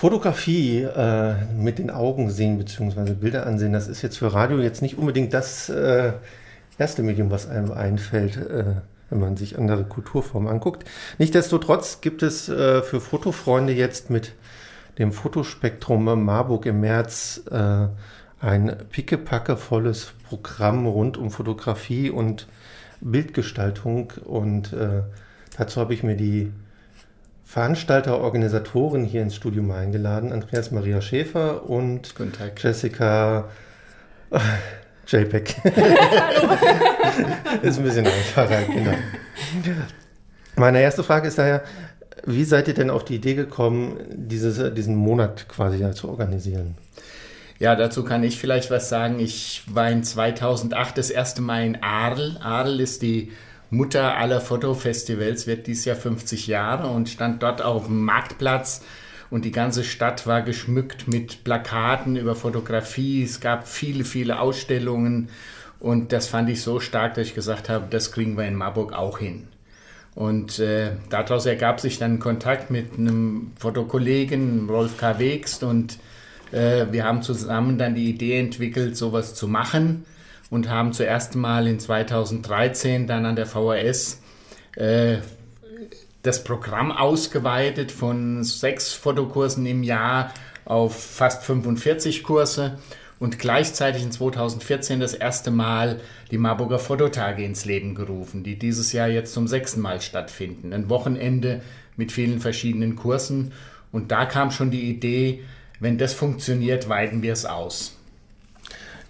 Fotografie 0.00 0.80
äh, 0.80 1.34
mit 1.54 1.78
den 1.78 1.90
Augen 1.90 2.30
sehen 2.30 2.56
bzw. 2.56 3.12
Bilder 3.12 3.46
ansehen, 3.46 3.74
das 3.74 3.86
ist 3.86 4.00
jetzt 4.00 4.16
für 4.16 4.32
Radio 4.32 4.58
jetzt 4.58 4.80
nicht 4.80 4.96
unbedingt 4.96 5.34
das 5.34 5.68
äh, 5.68 6.14
erste 6.78 7.02
Medium, 7.02 7.30
was 7.30 7.50
einem 7.50 7.70
einfällt, 7.70 8.38
äh, 8.38 8.76
wenn 9.10 9.20
man 9.20 9.36
sich 9.36 9.58
andere 9.58 9.84
Kulturformen 9.84 10.50
anguckt. 10.50 10.88
Nichtsdestotrotz 11.18 12.00
gibt 12.00 12.22
es 12.22 12.48
äh, 12.48 12.80
für 12.80 12.98
Fotofreunde 12.98 13.74
jetzt 13.74 14.08
mit 14.08 14.32
dem 14.96 15.12
Fotospektrum 15.12 16.24
Marburg 16.24 16.64
im 16.64 16.80
März 16.80 17.42
äh, 17.50 17.88
ein 18.40 18.76
pickepackevolles 18.90 20.14
Programm 20.26 20.86
rund 20.86 21.18
um 21.18 21.30
Fotografie 21.30 22.08
und 22.08 22.48
Bildgestaltung 23.02 24.14
und 24.24 24.72
äh, 24.72 25.02
dazu 25.58 25.78
habe 25.78 25.92
ich 25.92 26.02
mir 26.02 26.16
die 26.16 26.50
Veranstalter, 27.50 28.20
Organisatoren 28.20 29.02
hier 29.02 29.22
ins 29.22 29.34
Studium 29.34 29.72
eingeladen. 29.72 30.32
Andreas 30.32 30.70
Maria 30.70 31.00
Schäfer 31.00 31.68
und 31.68 32.14
Jessica 32.56 33.48
äh, 34.30 34.38
JPEG. 35.08 35.56
ist 37.62 37.78
ein 37.78 37.82
bisschen 37.82 38.06
einfacher, 38.06 38.62
genau. 38.62 38.94
Meine 40.54 40.80
erste 40.80 41.02
Frage 41.02 41.26
ist 41.26 41.38
daher, 41.38 41.64
wie 42.24 42.44
seid 42.44 42.68
ihr 42.68 42.74
denn 42.74 42.88
auf 42.88 43.04
die 43.04 43.16
Idee 43.16 43.34
gekommen, 43.34 43.96
dieses, 44.10 44.72
diesen 44.74 44.94
Monat 44.94 45.48
quasi 45.48 45.90
zu 45.90 46.08
organisieren? 46.08 46.76
Ja, 47.58 47.74
dazu 47.74 48.04
kann 48.04 48.22
ich 48.22 48.38
vielleicht 48.38 48.70
was 48.70 48.88
sagen. 48.88 49.18
Ich 49.18 49.64
war 49.66 49.90
in 49.90 50.04
2008 50.04 50.96
das 50.96 51.10
erste 51.10 51.42
Mal 51.42 51.64
in 51.64 51.82
Arl. 51.82 52.38
Arl 52.40 52.78
ist 52.78 53.02
die 53.02 53.32
Mutter 53.70 54.16
aller 54.16 54.40
Fotofestivals, 54.40 55.46
wird 55.46 55.66
dieses 55.68 55.84
Jahr 55.84 55.96
50 55.96 56.48
Jahre 56.48 56.88
und 56.88 57.08
stand 57.08 57.42
dort 57.42 57.62
auf 57.62 57.86
dem 57.86 58.04
Marktplatz 58.04 58.82
und 59.30 59.44
die 59.44 59.52
ganze 59.52 59.84
Stadt 59.84 60.26
war 60.26 60.42
geschmückt 60.42 61.06
mit 61.06 61.44
Plakaten 61.44 62.16
über 62.16 62.34
Fotografie. 62.34 63.22
Es 63.22 63.40
gab 63.40 63.68
viele, 63.68 64.04
viele 64.04 64.40
Ausstellungen 64.40 65.28
und 65.78 66.12
das 66.12 66.26
fand 66.26 66.50
ich 66.50 66.62
so 66.62 66.80
stark, 66.80 67.14
dass 67.14 67.28
ich 67.28 67.34
gesagt 67.34 67.68
habe, 67.68 67.86
das 67.88 68.10
kriegen 68.10 68.36
wir 68.36 68.46
in 68.46 68.56
Marburg 68.56 68.92
auch 68.92 69.18
hin. 69.18 69.46
Und 70.16 70.58
äh, 70.58 70.90
daraus 71.08 71.46
ergab 71.46 71.80
sich 71.80 71.98
dann 71.98 72.18
Kontakt 72.18 72.70
mit 72.72 72.98
einem 72.98 73.52
Fotokollegen, 73.56 74.68
Rolf 74.68 74.96
K. 74.96 75.20
Wegst, 75.20 75.62
und 75.62 75.98
äh, 76.50 76.86
wir 76.90 77.04
haben 77.04 77.22
zusammen 77.22 77.78
dann 77.78 77.94
die 77.94 78.10
Idee 78.10 78.40
entwickelt, 78.40 78.96
sowas 78.96 79.34
zu 79.34 79.46
machen 79.46 80.04
und 80.50 80.68
haben 80.68 80.92
zuerst 80.92 81.36
mal 81.36 81.66
in 81.66 81.78
2013 81.78 83.06
dann 83.06 83.24
an 83.24 83.36
der 83.36 83.46
VHS 83.46 84.20
äh, 84.76 85.18
das 86.22 86.44
Programm 86.44 86.92
ausgeweitet 86.92 87.92
von 87.92 88.44
sechs 88.44 88.92
Fotokursen 88.92 89.64
im 89.64 89.82
Jahr 89.82 90.34
auf 90.64 91.02
fast 91.02 91.44
45 91.44 92.22
Kurse 92.22 92.78
und 93.18 93.38
gleichzeitig 93.38 94.02
in 94.02 94.12
2014 94.12 95.00
das 95.00 95.14
erste 95.14 95.50
Mal 95.50 96.00
die 96.30 96.38
Marburger 96.38 96.78
Fototage 96.78 97.44
ins 97.44 97.64
Leben 97.64 97.94
gerufen, 97.94 98.42
die 98.42 98.58
dieses 98.58 98.92
Jahr 98.92 99.08
jetzt 99.08 99.32
zum 99.32 99.46
sechsten 99.46 99.80
Mal 99.80 100.00
stattfinden. 100.00 100.72
Ein 100.72 100.88
Wochenende 100.90 101.60
mit 101.96 102.12
vielen 102.12 102.40
verschiedenen 102.40 102.96
Kursen 102.96 103.52
und 103.92 104.10
da 104.10 104.26
kam 104.26 104.50
schon 104.50 104.70
die 104.70 104.90
Idee, 104.90 105.42
wenn 105.80 105.96
das 105.96 106.12
funktioniert, 106.12 106.88
weiten 106.88 107.22
wir 107.22 107.32
es 107.32 107.46
aus. 107.46 107.99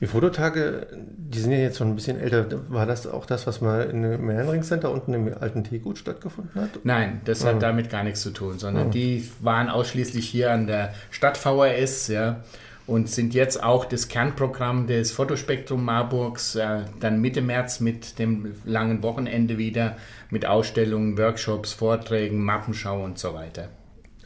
Die 0.00 0.06
Fototage, 0.06 0.86
die 0.94 1.38
sind 1.38 1.52
ja 1.52 1.58
jetzt 1.58 1.76
schon 1.76 1.88
ein 1.88 1.94
bisschen 1.94 2.18
älter. 2.18 2.46
War 2.68 2.86
das 2.86 3.06
auch 3.06 3.26
das, 3.26 3.46
was 3.46 3.60
mal 3.60 3.82
im 3.82 4.00
Mehrenring 4.26 4.62
Center 4.62 4.90
unten 4.90 5.12
im 5.12 5.34
alten 5.38 5.62
Teegut 5.62 5.98
stattgefunden 5.98 6.58
hat? 6.60 6.70
Nein, 6.84 7.20
das 7.26 7.44
hat 7.44 7.56
ah. 7.56 7.58
damit 7.58 7.90
gar 7.90 8.02
nichts 8.02 8.22
zu 8.22 8.30
tun, 8.30 8.58
sondern 8.58 8.88
ah. 8.88 8.90
die 8.90 9.28
waren 9.40 9.68
ausschließlich 9.68 10.26
hier 10.26 10.52
an 10.52 10.66
der 10.66 10.94
Stadt 11.10 11.36
VHS, 11.36 12.08
ja, 12.08 12.42
und 12.86 13.08
sind 13.08 13.34
jetzt 13.34 13.62
auch 13.62 13.84
das 13.84 14.08
Kernprogramm 14.08 14.86
des 14.86 15.12
Fotospektrum 15.12 15.84
Marburgs, 15.84 16.56
äh, 16.56 16.80
dann 16.98 17.20
Mitte 17.20 17.42
März 17.42 17.80
mit 17.80 18.18
dem 18.18 18.54
langen 18.64 19.02
Wochenende 19.02 19.58
wieder, 19.58 19.96
mit 20.30 20.46
Ausstellungen, 20.46 21.16
Workshops, 21.18 21.72
Vorträgen, 21.72 22.42
Mappenschau 22.42 23.04
und 23.04 23.18
so 23.18 23.34
weiter. 23.34 23.68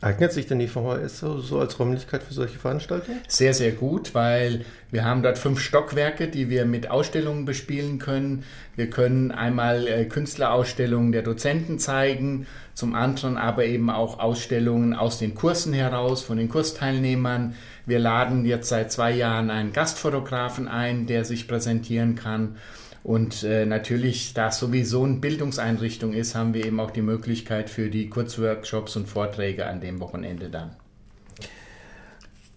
Eignet 0.05 0.35
sich 0.35 0.47
denn 0.47 0.59
die 0.59 0.69
VHS 0.69 1.21
so, 1.21 1.61
als 1.61 1.81
Räumlichkeit 1.81 2.23
für 2.23 2.35
solche 2.35 2.59
Veranstaltungen? 2.59 3.21
Sehr, 3.27 3.55
sehr 3.55 3.73
gut, 3.73 4.15
weil 4.15 4.67
wir 4.91 5.07
haben 5.07 5.23
dort 5.23 5.39
fünf 5.39 5.61
Stockwerke, 5.61 6.29
die 6.29 6.51
wir 6.51 6.67
mit 6.67 6.91
Ausstellungen 6.91 7.47
bespielen 7.47 7.99
können. 7.99 8.45
Wir 8.77 8.91
können 8.91 9.33
einmal 9.33 9.89
äh, 9.89 10.05
Künstlerausstellungen 10.05 11.13
der 11.13 11.23
Dozenten 11.23 11.79
zeigen, 11.79 12.47
zum 12.75 12.95
anderen 12.95 13.39
aber 13.39 13.65
eben 13.65 13.89
auch 13.89 14.19
Ausstellungen 14.19 14.93
aus 14.93 15.19
den 15.19 15.35
Kursen 15.35 15.73
heraus, 15.73 16.23
von 16.23 16.37
den 16.37 16.51
Kursteilnehmern. 16.51 17.55
Wir 17.87 17.99
laden 17.99 18.45
jetzt 18.45 18.69
seit 18.69 18.93
zwei 18.93 19.11
Jahren 19.11 19.51
einen 19.51 19.73
Gastfotografen 19.73 20.69
ein, 20.69 21.07
der 21.07 21.25
sich 21.25 21.49
präsentieren 21.49 22.15
kann. 22.15 22.57
Und 23.05 23.43
äh, 23.43 23.67
natürlich, 23.67 24.33
da 24.33 24.49
es 24.49 24.59
sowieso 24.59 25.05
eine 25.05 25.17
Bildungseinrichtung 25.17 26.15
ist, 26.15 26.35
haben 26.35 26.55
wir 26.55 26.65
eben 26.65 26.81
auch 26.81 26.91
die 26.91 27.03
Möglichkeit 27.03 27.69
für 27.69 27.91
die 27.91 28.09
Kurzworkshops 28.09 28.97
und 28.97 29.07
Vorträge 29.09 29.67
an 29.67 29.83
dem 29.83 30.01
Wochenende 30.01 30.49
dann. 30.49 30.75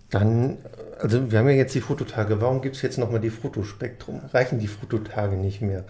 Dann, 0.09 0.59
also 0.99 1.29
wir 1.29 1.39
haben 1.39 1.49
ja 1.49 1.55
jetzt 1.55 1.75
die 1.75 1.81
Fototage. 1.81 2.39
Warum 2.39 2.61
gibt 2.61 2.77
es 2.77 2.81
jetzt 2.81 2.97
nochmal 2.97 3.19
die 3.19 3.29
Fotospektrum? 3.29 4.21
Reichen 4.33 4.59
die 4.59 4.69
Fototage 4.69 5.35
nicht 5.35 5.61
mehr? 5.61 5.83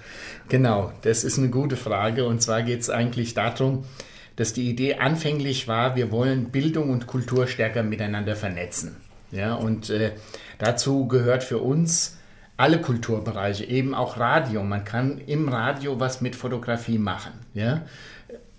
Genau, 0.50 0.92
das 1.04 1.24
ist 1.24 1.38
eine 1.38 1.50
gute 1.50 1.78
Frage. 1.78 2.26
Und 2.26 2.42
zwar 2.42 2.64
geht 2.64 2.82
es 2.82 2.90
eigentlich 2.90 3.36
darum, 3.36 3.86
dass 4.38 4.54
die 4.54 4.68
Idee 4.72 4.96
anfänglich 4.96 5.68
war, 5.68 5.96
wir 5.96 6.12
wollen 6.12 6.50
Bildung 6.50 6.90
und 6.90 7.06
Kultur 7.06 7.46
stärker 7.46 7.84
miteinander 7.84 8.36
vernetzen. 8.36 8.98
Ja, 9.30 9.54
und 9.54 9.92
äh, 9.92 10.14
dazu 10.58 11.08
gehört 11.08 11.44
für 11.44 11.60
uns 11.60 12.17
alle 12.58 12.82
Kulturbereiche, 12.82 13.64
eben 13.66 13.94
auch 13.94 14.18
Radio. 14.18 14.64
Man 14.64 14.84
kann 14.84 15.20
im 15.20 15.48
Radio 15.48 16.00
was 16.00 16.22
mit 16.22 16.36
Fotografie 16.36 16.98
machen. 16.98 17.34
Ja? 17.54 17.84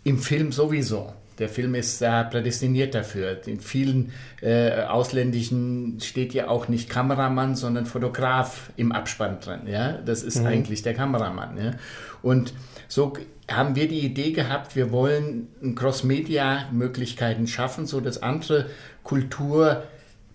Im 0.04 0.18
Film 0.18 0.52
sowieso. 0.52 1.12
Der 1.38 1.48
Film 1.48 1.74
ist 1.74 2.02
äh, 2.02 2.24
prädestiniert 2.24 2.94
dafür. 2.94 3.46
In 3.46 3.60
vielen 3.60 4.12
äh, 4.40 4.82
ausländischen 4.82 6.00
steht 6.00 6.34
ja 6.34 6.48
auch 6.48 6.68
nicht 6.68 6.88
Kameramann, 6.88 7.54
sondern 7.54 7.86
Fotograf 7.86 8.70
im 8.76 8.92
Abspann 8.92 9.40
drin. 9.40 9.60
Ja? 9.66 9.92
Das 9.92 10.22
ist 10.22 10.40
mhm. 10.40 10.46
eigentlich 10.46 10.82
der 10.82 10.94
Kameramann. 10.94 11.56
Ja? 11.56 11.72
Und 12.22 12.54
so 12.88 13.12
haben 13.50 13.76
wir 13.76 13.88
die 13.88 14.00
Idee 14.00 14.32
gehabt, 14.32 14.76
wir 14.76 14.90
wollen 14.90 15.48
Cross-Media-Möglichkeiten 15.74 17.46
schaffen, 17.46 17.86
so 17.86 18.00
dass 18.00 18.22
andere 18.22 18.66
Kultur 19.02 19.84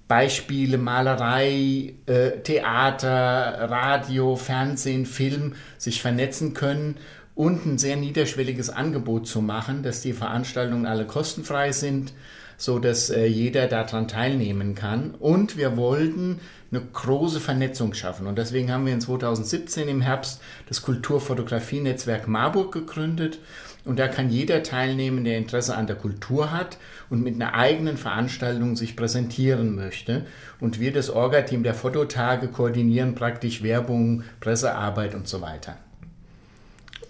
Beispiele 0.07 0.77
Malerei, 0.77 1.93
äh, 2.05 2.31
Theater, 2.43 3.69
Radio, 3.69 4.35
Fernsehen, 4.35 5.05
Film 5.05 5.53
sich 5.77 6.01
vernetzen 6.01 6.53
können 6.53 6.97
und 7.35 7.65
ein 7.65 7.77
sehr 7.77 7.95
niederschwelliges 7.95 8.69
Angebot 8.69 9.27
zu 9.27 9.41
machen, 9.41 9.81
dass 9.83 10.01
die 10.01 10.13
Veranstaltungen 10.13 10.85
alle 10.85 11.05
kostenfrei 11.05 11.71
sind, 11.71 12.13
so 12.57 12.79
dass 12.79 13.09
äh, 13.09 13.25
jeder 13.25 13.67
daran 13.67 14.07
teilnehmen 14.07 14.75
kann. 14.75 15.15
Und 15.15 15.57
wir 15.57 15.77
wollten 15.77 16.39
eine 16.71 16.81
große 16.81 17.39
Vernetzung 17.39 17.93
schaffen. 17.93 18.27
Und 18.27 18.37
deswegen 18.37 18.71
haben 18.71 18.85
wir 18.85 18.93
in 18.93 19.01
2017 19.01 19.87
im 19.87 20.01
Herbst 20.01 20.41
das 20.67 20.81
Kulturfotografie-Netzwerk 20.81 22.27
Marburg 22.27 22.71
gegründet. 22.71 23.39
Und 23.85 23.99
da 23.99 24.07
kann 24.07 24.29
jeder 24.29 24.63
teilnehmen, 24.63 25.25
der 25.25 25.37
Interesse 25.37 25.75
an 25.75 25.87
der 25.87 25.97
Kultur 25.97 26.51
hat 26.51 26.77
und 27.09 27.21
mit 27.21 27.35
einer 27.35 27.53
eigenen 27.53 27.97
Veranstaltung 27.97 28.77
sich 28.77 28.95
präsentieren 28.95 29.75
möchte. 29.75 30.25
Und 30.61 30.79
wir, 30.79 30.93
das 30.93 31.09
Orga-Team 31.09 31.63
der 31.63 31.73
Fototage, 31.73 32.47
koordinieren 32.47 33.13
praktisch 33.13 33.61
Werbung, 33.61 34.23
Pressearbeit 34.39 35.15
und 35.15 35.27
so 35.27 35.41
weiter. 35.41 35.75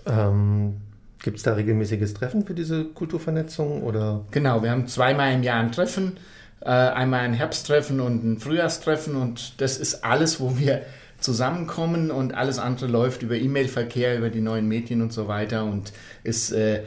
Ähm, 0.08 0.78
Gibt 1.22 1.38
es 1.38 1.44
da 1.44 1.54
regelmäßiges 1.54 2.16
Treffen 2.16 2.46
für 2.46 2.56
diese 2.56 2.86
Kulturvernetzung? 2.86 3.84
Oder? 3.84 4.26
Genau, 4.32 4.64
wir 4.64 4.72
haben 4.72 4.88
zweimal 4.88 5.32
im 5.34 5.44
Jahr 5.44 5.60
ein 5.60 5.72
Treffen, 5.72 6.18
äh, 6.62 6.70
einmal 6.70 7.22
ein 7.22 7.34
Herbsttreffen 7.34 8.00
und 8.00 8.24
ein 8.26 8.40
Frühjahrstreffen. 8.40 9.16
Und 9.16 9.62
das 9.62 9.78
ist 9.78 10.04
alles, 10.04 10.40
wo 10.40 10.58
wir 10.58 10.82
zusammenkommen 11.24 12.12
und 12.12 12.36
alles 12.36 12.60
andere 12.60 12.88
läuft 12.88 13.24
über 13.24 13.36
E-Mail-Verkehr, 13.36 14.18
über 14.18 14.30
die 14.30 14.42
neuen 14.42 14.68
Medien 14.68 15.02
und 15.02 15.14
so 15.14 15.28
weiter. 15.28 15.64
Und 15.64 15.94
ist, 16.24 16.52
äh, 16.52 16.84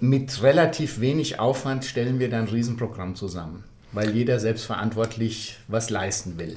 mit 0.00 0.42
relativ 0.42 1.00
wenig 1.00 1.40
Aufwand 1.40 1.84
stellen 1.84 2.18
wir 2.18 2.30
dann 2.30 2.42
ein 2.42 2.48
Riesenprogramm 2.48 3.14
zusammen, 3.14 3.64
weil 3.92 4.10
jeder 4.10 4.38
selbstverantwortlich 4.38 5.58
was 5.68 5.90
leisten 5.90 6.38
will. 6.38 6.56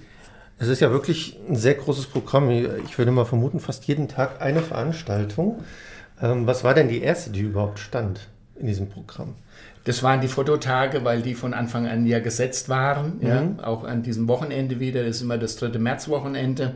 Es 0.57 0.69
ist 0.69 0.79
ja 0.79 0.91
wirklich 0.91 1.37
ein 1.49 1.55
sehr 1.55 1.73
großes 1.73 2.07
Programm. 2.07 2.49
Ich 2.49 2.97
würde 2.97 3.11
mal 3.11 3.25
vermuten, 3.25 3.59
fast 3.59 3.85
jeden 3.85 4.07
Tag 4.07 4.41
eine 4.41 4.61
Veranstaltung. 4.61 5.63
Ähm, 6.21 6.47
was 6.47 6.63
war 6.63 6.73
denn 6.73 6.87
die 6.87 7.01
erste, 7.01 7.31
die 7.31 7.41
überhaupt 7.41 7.79
stand 7.79 8.29
in 8.57 8.67
diesem 8.67 8.87
Programm? 8.87 9.33
Das 9.83 10.01
waren 10.01 10.21
die 10.21 10.27
Fototage, 10.27 11.03
weil 11.03 11.21
die 11.21 11.35
von 11.35 11.53
Anfang 11.53 11.87
an 11.87 12.05
ja 12.07 12.19
gesetzt 12.19 12.69
waren. 12.69 13.19
Mhm. 13.19 13.27
Ja, 13.27 13.53
auch 13.63 13.83
an 13.83 14.01
diesem 14.01 14.27
Wochenende 14.27 14.79
wieder. 14.79 15.03
Das 15.03 15.17
ist 15.17 15.21
immer 15.21 15.37
das 15.37 15.57
dritte 15.57 15.77
Märzwochenende. 15.77 16.75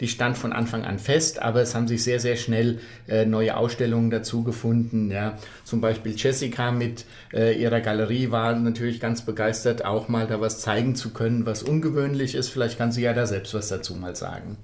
Die 0.00 0.08
stand 0.08 0.36
von 0.36 0.52
Anfang 0.52 0.84
an 0.84 0.98
fest, 0.98 1.40
aber 1.40 1.60
es 1.60 1.74
haben 1.74 1.86
sich 1.86 2.02
sehr, 2.02 2.20
sehr 2.20 2.36
schnell 2.36 2.80
äh, 3.06 3.26
neue 3.26 3.56
Ausstellungen 3.56 4.10
dazu 4.10 4.42
gefunden. 4.42 5.10
Ja. 5.10 5.38
Zum 5.64 5.80
Beispiel 5.80 6.14
Jessica 6.16 6.72
mit 6.72 7.04
äh, 7.32 7.60
ihrer 7.60 7.80
Galerie 7.80 8.30
war 8.30 8.54
natürlich 8.54 8.98
ganz 8.98 9.22
begeistert, 9.22 9.84
auch 9.84 10.08
mal 10.08 10.26
da 10.26 10.40
was 10.40 10.60
zeigen 10.60 10.96
zu 10.96 11.10
können, 11.12 11.46
was 11.46 11.62
ungewöhnlich 11.62 12.34
ist. 12.34 12.48
Vielleicht 12.48 12.78
kann 12.78 12.92
sie 12.92 13.02
ja 13.02 13.12
da 13.12 13.26
selbst 13.26 13.54
was 13.54 13.68
dazu 13.68 13.94
mal 13.94 14.16
sagen. 14.16 14.56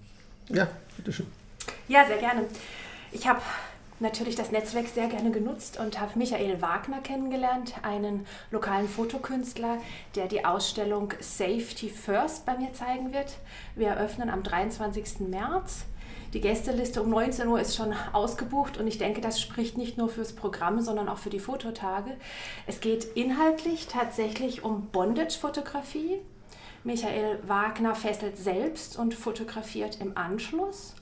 Ja, 0.49 0.69
bitteschön. 0.97 1.27
Ja, 1.89 2.07
sehr 2.07 2.19
gerne. 2.19 2.45
Ich 3.13 3.27
habe 3.27 3.41
natürlich 4.01 4.35
das 4.35 4.51
Netzwerk 4.51 4.89
sehr 4.89 5.09
gerne 5.09 5.31
genutzt 5.31 5.79
und 5.79 6.01
habe 6.01 6.19
Michael 6.19 6.61
Wagner 6.61 7.01
kennengelernt, 7.01 7.75
einen 7.83 8.27
lokalen 8.51 8.89
Fotokünstler, 8.89 9.79
der 10.15 10.27
die 10.27 10.45
Ausstellung 10.45 11.13
Safety 11.21 11.89
First 11.89 12.47
bei 12.47 12.57
mir 12.57 12.73
zeigen 12.73 13.13
wird. 13.13 13.37
Wir 13.75 13.89
eröffnen 13.89 14.31
am 14.31 14.43
23. 14.43 15.21
März. 15.29 15.85
Die 16.33 16.41
Gästeliste 16.41 17.03
um 17.03 17.11
19 17.11 17.49
Uhr 17.49 17.61
ist 17.61 17.77
schon 17.77 17.95
ausgebucht 18.13 18.79
und 18.79 18.87
ich 18.87 18.99
denke, 18.99 19.21
das 19.21 19.41
spricht 19.41 19.79
nicht 19.79 19.97
nur 19.97 20.09
fürs 20.09 20.35
Programm, 20.35 20.81
sondern 20.81 21.09
auch 21.09 21.19
für 21.19 21.31
die 21.31 21.39
Fototage. 21.39 22.17
Es 22.67 22.81
geht 22.81 23.05
inhaltlich 23.17 23.87
tatsächlich 23.87 24.63
um 24.63 24.89
Bondage-Fotografie. 24.89 26.19
Michael 26.85 27.39
Wagner 27.47 27.95
fesselt 27.95 28.37
selbst 28.37 28.99
und 28.99 29.15
fotografiert 29.15 30.01
im 30.01 30.17
Anschluss. 30.17 30.95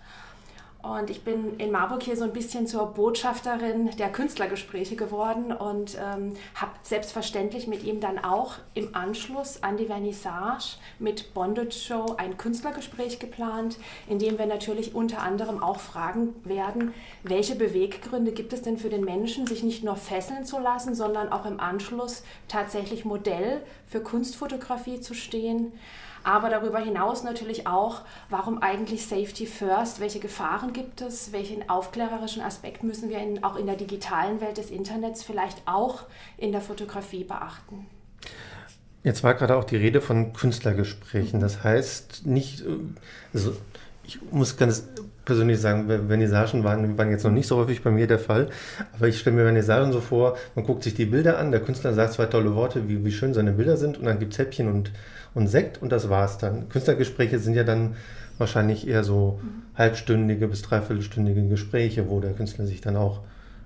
Und 0.84 1.08
ich 1.08 1.24
bin 1.24 1.58
in 1.58 1.70
Marburg 1.70 2.02
hier 2.02 2.14
so 2.14 2.24
ein 2.24 2.34
bisschen 2.34 2.66
zur 2.66 2.88
Botschafterin 2.88 3.90
der 3.96 4.12
Künstlergespräche 4.12 4.96
geworden 4.96 5.50
und 5.50 5.94
ähm, 5.94 6.34
habe 6.54 6.72
selbstverständlich 6.82 7.66
mit 7.66 7.84
ihm 7.84 8.00
dann 8.00 8.18
auch 8.18 8.56
im 8.74 8.94
Anschluss 8.94 9.62
an 9.62 9.78
die 9.78 9.86
Vernissage 9.86 10.76
mit 10.98 11.32
Bondage 11.32 11.72
Show 11.72 12.16
ein 12.18 12.36
Künstlergespräch 12.36 13.18
geplant, 13.18 13.78
in 14.08 14.18
dem 14.18 14.38
wir 14.38 14.44
natürlich 14.44 14.94
unter 14.94 15.22
anderem 15.22 15.62
auch 15.62 15.80
fragen 15.80 16.34
werden, 16.44 16.92
welche 17.22 17.54
Beweggründe 17.54 18.32
gibt 18.32 18.52
es 18.52 18.60
denn 18.60 18.76
für 18.76 18.90
den 18.90 19.04
Menschen, 19.04 19.46
sich 19.46 19.62
nicht 19.62 19.84
nur 19.84 19.96
fesseln 19.96 20.44
zu 20.44 20.58
lassen, 20.58 20.94
sondern 20.94 21.32
auch 21.32 21.46
im 21.46 21.60
Anschluss 21.60 22.24
tatsächlich 22.46 23.06
Modell 23.06 23.62
für 23.86 24.00
Kunstfotografie 24.00 25.00
zu 25.00 25.14
stehen 25.14 25.72
aber 26.24 26.50
darüber 26.50 26.78
hinaus 26.78 27.22
natürlich 27.22 27.66
auch, 27.66 28.00
warum 28.30 28.62
eigentlich 28.62 29.06
Safety 29.06 29.46
First, 29.46 30.00
welche 30.00 30.18
Gefahren 30.18 30.72
gibt 30.72 31.00
es, 31.00 31.32
welchen 31.32 31.68
aufklärerischen 31.68 32.42
Aspekt 32.42 32.82
müssen 32.82 33.10
wir 33.10 33.18
in, 33.18 33.44
auch 33.44 33.56
in 33.56 33.66
der 33.66 33.76
digitalen 33.76 34.40
Welt 34.40 34.56
des 34.56 34.70
Internets 34.70 35.22
vielleicht 35.22 35.62
auch 35.66 36.04
in 36.36 36.52
der 36.52 36.60
Fotografie 36.60 37.24
beachten. 37.24 37.86
Jetzt 39.04 39.22
war 39.22 39.34
gerade 39.34 39.56
auch 39.56 39.64
die 39.64 39.76
Rede 39.76 40.00
von 40.00 40.32
Künstlergesprächen. 40.32 41.38
Das 41.38 41.62
heißt 41.62 42.24
nicht, 42.24 42.62
äh, 42.62 42.78
also 43.34 43.54
ich 44.06 44.18
muss 44.30 44.56
ganz 44.56 44.88
persönlich 45.24 45.58
sagen, 45.60 45.86
Vernissagen 46.08 46.64
waren, 46.64 46.98
waren 46.98 47.10
jetzt 47.10 47.24
noch 47.24 47.30
nicht 47.30 47.46
so 47.46 47.56
häufig 47.56 47.82
bei 47.82 47.90
mir 47.90 48.06
der 48.06 48.18
Fall, 48.18 48.48
aber 48.94 49.08
ich 49.08 49.18
stelle 49.18 49.36
mir 49.36 49.44
Vernissagen 49.44 49.92
so 49.92 50.00
vor, 50.00 50.36
man 50.54 50.66
guckt 50.66 50.82
sich 50.82 50.94
die 50.94 51.06
Bilder 51.06 51.38
an, 51.38 51.50
der 51.50 51.60
Künstler 51.60 51.94
sagt 51.94 52.12
zwei 52.12 52.26
tolle 52.26 52.54
Worte, 52.54 52.88
wie, 52.88 53.04
wie 53.04 53.12
schön 53.12 53.32
seine 53.32 53.52
Bilder 53.52 53.76
sind 53.76 53.96
und 53.98 54.04
dann 54.04 54.18
gibt 54.18 54.34
es 54.34 54.38
Häppchen 54.38 54.68
und 54.68 54.90
und 55.34 55.48
Sekt 55.48 55.82
und 55.82 55.92
das 55.92 56.08
war's 56.08 56.38
dann. 56.38 56.68
Künstlergespräche 56.68 57.38
sind 57.38 57.54
ja 57.54 57.64
dann 57.64 57.96
wahrscheinlich 58.38 58.88
eher 58.88 59.04
so 59.04 59.40
halbstündige 59.76 60.48
bis 60.48 60.62
dreiviertelstündige 60.62 61.46
Gespräche, 61.48 62.08
wo 62.08 62.20
der 62.20 62.32
Künstler 62.32 62.66
sich 62.66 62.80
dann 62.80 62.96
auch 62.96 63.20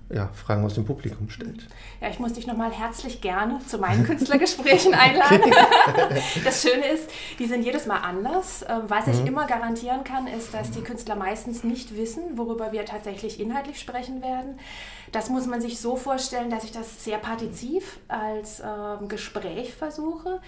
ja, 0.09 0.29
Fragen 0.33 0.65
aus 0.65 0.73
dem 0.73 0.85
Publikum 0.85 1.29
stellt. 1.29 1.67
Ja, 2.01 2.09
ich 2.09 2.19
muss 2.19 2.33
dich 2.33 2.47
nochmal 2.47 2.71
herzlich 2.71 3.21
gerne 3.21 3.59
zu 3.67 3.77
meinen 3.77 4.03
Künstlergesprächen 4.03 4.93
einladen. 4.95 5.53
das 6.43 6.63
Schöne 6.63 6.85
ist, 6.87 7.09
die 7.37 7.45
sind 7.45 7.63
jedes 7.63 7.85
Mal 7.85 7.99
anders. 7.99 8.65
Ähm, 8.67 8.83
was 8.87 9.07
ich 9.07 9.19
mhm. 9.21 9.27
immer 9.27 9.45
garantieren 9.45 10.03
kann, 10.03 10.25
ist, 10.27 10.53
dass 10.53 10.71
die 10.71 10.81
Künstler 10.81 11.15
meistens 11.15 11.63
nicht 11.63 11.95
wissen, 11.95 12.37
worüber 12.37 12.71
wir 12.71 12.85
tatsächlich 12.85 13.39
inhaltlich 13.39 13.79
sprechen 13.79 14.21
werden. 14.23 14.59
Das 15.11 15.29
muss 15.29 15.45
man 15.45 15.61
sich 15.61 15.79
so 15.79 15.95
vorstellen, 15.95 16.49
dass 16.49 16.63
ich 16.63 16.71
das 16.71 17.03
sehr 17.03 17.17
partiziv 17.17 17.99
als 18.07 18.59
äh, 18.59 18.65
Gespräch 19.07 19.73
versuche. 19.73 20.41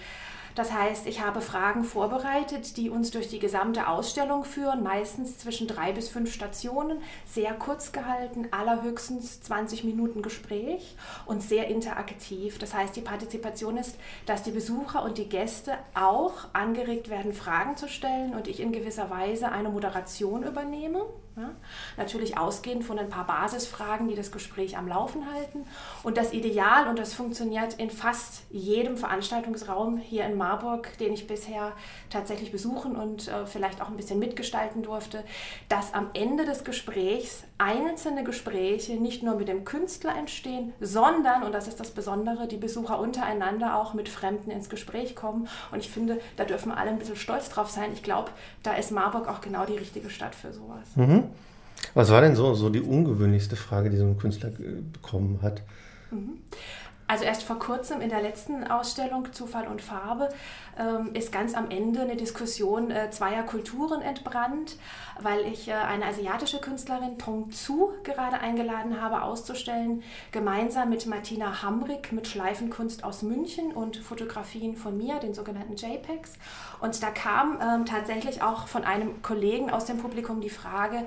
Das 0.54 0.72
heißt, 0.72 1.06
ich 1.06 1.22
habe 1.22 1.40
Fragen 1.40 1.84
vorbereitet, 1.84 2.76
die 2.76 2.90
uns 2.90 3.10
durch 3.10 3.28
die 3.28 3.38
gesamte 3.38 3.88
Ausstellung 3.88 4.44
führen, 4.44 4.82
meistens 4.82 5.38
zwischen 5.38 5.66
drei 5.66 5.92
bis 5.92 6.08
fünf 6.08 6.32
Stationen, 6.32 6.98
sehr 7.26 7.54
kurz 7.54 7.92
gehalten, 7.92 8.48
allerhöchstens 8.50 9.40
20 9.42 9.84
Minuten 9.84 10.20
Gespräch 10.20 10.96
und 11.24 11.42
sehr 11.42 11.68
interaktiv. 11.68 12.58
Das 12.58 12.74
heißt, 12.74 12.94
die 12.96 13.00
Partizipation 13.00 13.78
ist, 13.78 13.96
dass 14.26 14.42
die 14.42 14.50
Besucher 14.50 15.02
und 15.02 15.16
die 15.16 15.28
Gäste 15.28 15.78
auch 15.94 16.32
angeregt 16.52 17.08
werden, 17.08 17.32
Fragen 17.32 17.76
zu 17.76 17.88
stellen 17.88 18.34
und 18.34 18.46
ich 18.46 18.60
in 18.60 18.72
gewisser 18.72 19.08
Weise 19.08 19.50
eine 19.50 19.70
Moderation 19.70 20.42
übernehme. 20.42 21.02
Ja, 21.34 21.50
natürlich 21.96 22.36
ausgehend 22.36 22.84
von 22.84 22.98
ein 22.98 23.08
paar 23.08 23.26
Basisfragen, 23.26 24.06
die 24.06 24.14
das 24.14 24.32
Gespräch 24.32 24.76
am 24.76 24.86
Laufen 24.86 25.32
halten. 25.32 25.66
Und 26.02 26.18
das 26.18 26.34
Ideal, 26.34 26.88
und 26.88 26.98
das 26.98 27.14
funktioniert 27.14 27.74
in 27.74 27.88
fast 27.88 28.42
jedem 28.50 28.98
Veranstaltungsraum 28.98 29.96
hier 29.96 30.26
in 30.26 30.36
Marburg, 30.36 30.98
den 30.98 31.14
ich 31.14 31.26
bisher 31.26 31.72
tatsächlich 32.10 32.52
besuchen 32.52 32.96
und 32.96 33.28
äh, 33.28 33.46
vielleicht 33.46 33.80
auch 33.80 33.88
ein 33.88 33.96
bisschen 33.96 34.18
mitgestalten 34.18 34.82
durfte, 34.82 35.24
dass 35.70 35.94
am 35.94 36.10
Ende 36.12 36.44
des 36.44 36.64
Gesprächs 36.64 37.44
einzelne 37.62 38.24
Gespräche 38.24 38.94
nicht 38.94 39.22
nur 39.22 39.36
mit 39.36 39.46
dem 39.46 39.64
Künstler 39.64 40.16
entstehen, 40.16 40.72
sondern, 40.80 41.44
und 41.44 41.52
das 41.52 41.68
ist 41.68 41.78
das 41.78 41.90
Besondere, 41.90 42.48
die 42.48 42.56
Besucher 42.56 42.98
untereinander 42.98 43.76
auch 43.76 43.94
mit 43.94 44.08
Fremden 44.08 44.50
ins 44.50 44.68
Gespräch 44.68 45.14
kommen. 45.14 45.48
Und 45.70 45.78
ich 45.78 45.88
finde, 45.88 46.20
da 46.36 46.44
dürfen 46.44 46.72
alle 46.72 46.90
ein 46.90 46.98
bisschen 46.98 47.16
stolz 47.16 47.48
drauf 47.50 47.70
sein. 47.70 47.90
Ich 47.94 48.02
glaube, 48.02 48.30
da 48.62 48.74
ist 48.74 48.90
Marburg 48.90 49.28
auch 49.28 49.40
genau 49.40 49.64
die 49.64 49.76
richtige 49.76 50.10
Stadt 50.10 50.34
für 50.34 50.52
sowas. 50.52 50.96
Mhm. 50.96 51.24
Was 51.94 52.10
war 52.10 52.20
denn 52.20 52.34
so, 52.34 52.54
so 52.54 52.68
die 52.68 52.80
ungewöhnlichste 52.80 53.56
Frage, 53.56 53.90
die 53.90 53.96
so 53.96 54.04
ein 54.04 54.18
Künstler 54.18 54.50
bekommen 54.50 55.40
hat? 55.42 55.62
Mhm. 56.10 56.38
Also 57.12 57.26
erst 57.26 57.42
vor 57.42 57.58
kurzem 57.58 58.00
in 58.00 58.08
der 58.08 58.22
letzten 58.22 58.66
Ausstellung 58.66 59.34
Zufall 59.34 59.68
und 59.68 59.82
Farbe 59.82 60.30
ähm, 60.78 61.10
ist 61.12 61.30
ganz 61.30 61.52
am 61.52 61.70
Ende 61.70 62.00
eine 62.00 62.16
Diskussion 62.16 62.90
äh, 62.90 63.10
zweier 63.10 63.42
Kulturen 63.42 64.00
entbrannt, 64.00 64.78
weil 65.20 65.40
ich 65.44 65.68
äh, 65.68 65.72
eine 65.74 66.06
asiatische 66.06 66.58
Künstlerin 66.58 67.18
Tong 67.18 67.50
Zu 67.50 67.92
gerade 68.02 68.40
eingeladen 68.40 68.98
habe 69.02 69.24
auszustellen, 69.24 70.02
gemeinsam 70.30 70.88
mit 70.88 71.04
Martina 71.04 71.62
Hamrick 71.62 72.12
mit 72.12 72.28
Schleifenkunst 72.28 73.04
aus 73.04 73.20
München 73.20 73.72
und 73.72 73.98
Fotografien 73.98 74.74
von 74.74 74.96
mir, 74.96 75.18
den 75.18 75.34
sogenannten 75.34 75.76
JPEGs. 75.76 76.32
Und 76.80 77.02
da 77.02 77.10
kam 77.10 77.58
ähm, 77.60 77.84
tatsächlich 77.84 78.40
auch 78.40 78.68
von 78.68 78.84
einem 78.84 79.20
Kollegen 79.20 79.70
aus 79.70 79.84
dem 79.84 79.98
Publikum 79.98 80.40
die 80.40 80.48
Frage, 80.48 81.06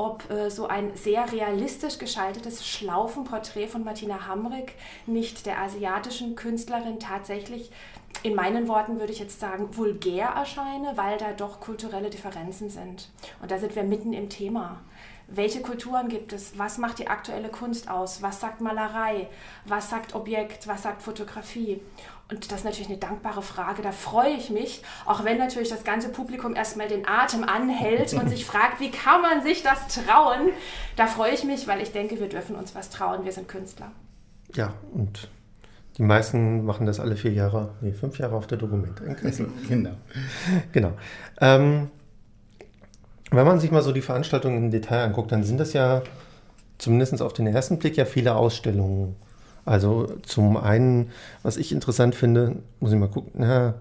ob 0.00 0.30
äh, 0.30 0.50
so 0.50 0.66
ein 0.66 0.96
sehr 0.96 1.30
realistisch 1.30 1.98
geschaltetes 1.98 2.66
Schlaufenporträt 2.66 3.68
von 3.68 3.84
Martina 3.84 4.26
Hamrick 4.26 4.74
nicht 5.06 5.44
der 5.44 5.60
asiatischen 5.60 6.36
Künstlerin 6.36 6.98
tatsächlich, 6.98 7.70
in 8.22 8.34
meinen 8.34 8.66
Worten 8.66 8.98
würde 8.98 9.12
ich 9.12 9.18
jetzt 9.18 9.40
sagen, 9.40 9.76
vulgär 9.76 10.28
erscheine, 10.28 10.92
weil 10.96 11.18
da 11.18 11.32
doch 11.32 11.60
kulturelle 11.60 12.10
Differenzen 12.10 12.70
sind. 12.70 13.08
Und 13.42 13.50
da 13.50 13.58
sind 13.58 13.76
wir 13.76 13.84
mitten 13.84 14.12
im 14.12 14.28
Thema. 14.28 14.80
Welche 15.32 15.62
Kulturen 15.62 16.08
gibt 16.08 16.32
es? 16.32 16.58
Was 16.58 16.78
macht 16.78 16.98
die 16.98 17.06
aktuelle 17.06 17.48
Kunst 17.48 17.88
aus? 17.88 18.20
Was 18.20 18.40
sagt 18.40 18.60
Malerei? 18.60 19.28
Was 19.64 19.88
sagt 19.88 20.14
Objekt? 20.14 20.66
Was 20.66 20.82
sagt 20.82 21.02
Fotografie? 21.02 21.80
Und 22.30 22.50
das 22.50 22.60
ist 22.60 22.64
natürlich 22.64 22.88
eine 22.88 22.98
dankbare 22.98 23.42
Frage. 23.42 23.82
Da 23.82 23.92
freue 23.92 24.30
ich 24.30 24.50
mich, 24.50 24.82
auch 25.06 25.24
wenn 25.24 25.38
natürlich 25.38 25.68
das 25.68 25.84
ganze 25.84 26.10
Publikum 26.10 26.54
erstmal 26.54 26.88
den 26.88 27.06
Atem 27.06 27.44
anhält 27.44 28.12
und 28.14 28.28
sich 28.28 28.44
fragt, 28.46 28.80
wie 28.80 28.90
kann 28.90 29.22
man 29.22 29.42
sich 29.42 29.62
das 29.62 29.88
trauen? 29.88 30.50
Da 30.96 31.06
freue 31.06 31.32
ich 31.32 31.44
mich, 31.44 31.66
weil 31.66 31.80
ich 31.80 31.92
denke, 31.92 32.18
wir 32.20 32.28
dürfen 32.28 32.56
uns 32.56 32.74
was 32.74 32.90
trauen. 32.90 33.24
Wir 33.24 33.32
sind 33.32 33.48
Künstler. 33.48 33.92
Ja, 34.54 34.74
und 34.92 35.28
die 35.96 36.02
meisten 36.02 36.64
machen 36.64 36.86
das 36.86 36.98
alle 36.98 37.16
vier 37.16 37.32
Jahre, 37.32 37.74
nee, 37.80 37.92
fünf 37.92 38.18
Jahre 38.18 38.36
auf 38.36 38.46
der 38.46 38.60
in 38.60 39.16
Kassel. 39.16 39.48
Genau. 39.68 39.90
genau. 40.72 40.92
Ähm, 41.40 41.90
wenn 43.30 43.46
man 43.46 43.60
sich 43.60 43.70
mal 43.70 43.82
so 43.82 43.92
die 43.92 44.02
Veranstaltungen 44.02 44.64
im 44.64 44.70
Detail 44.70 45.04
anguckt, 45.04 45.32
dann 45.32 45.44
sind 45.44 45.58
das 45.58 45.72
ja 45.72 46.02
zumindest 46.78 47.20
auf 47.22 47.32
den 47.32 47.46
ersten 47.46 47.78
Blick 47.78 47.96
ja 47.96 48.04
viele 48.04 48.34
Ausstellungen. 48.34 49.16
Also 49.64 50.06
zum 50.22 50.56
einen, 50.56 51.10
was 51.42 51.56
ich 51.56 51.72
interessant 51.72 52.14
finde, 52.14 52.56
muss 52.80 52.92
ich 52.92 52.98
mal 52.98 53.08
gucken, 53.08 53.32
na, 53.34 53.74